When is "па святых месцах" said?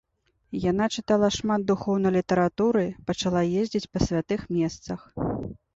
3.95-4.99